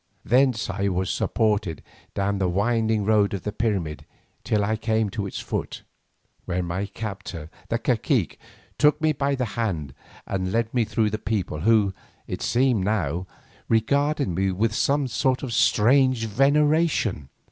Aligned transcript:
Thence 0.25 0.67
I 0.67 0.87
was 0.87 1.11
supported 1.11 1.83
down 2.15 2.39
the 2.39 2.49
winding 2.49 3.05
road 3.05 3.35
of 3.35 3.43
the 3.43 3.51
pyramid 3.51 4.03
till 4.43 4.63
I 4.65 4.75
came 4.75 5.11
to 5.11 5.27
its 5.27 5.39
foot, 5.39 5.83
where 6.45 6.63
my 6.63 6.87
captor 6.87 7.51
the 7.69 7.77
cacique 7.77 8.39
took 8.79 8.99
me 8.99 9.13
by 9.13 9.35
the 9.35 9.45
hand 9.53 9.93
and 10.25 10.51
led 10.51 10.73
me 10.73 10.85
through 10.85 11.11
the 11.11 11.19
people 11.19 11.59
who, 11.59 11.93
it 12.25 12.41
seemed, 12.41 12.83
now 12.83 13.27
regarded 13.69 14.29
me 14.29 14.51
with 14.51 14.73
some 14.73 15.07
strange 15.07 16.25
veneration. 16.25 17.29